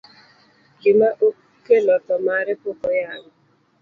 Gima 0.81 1.09
okelo 1.27 1.95
tho 2.05 2.15
mare 2.27 2.53
pok 2.61 2.79
oyangi. 2.89 3.31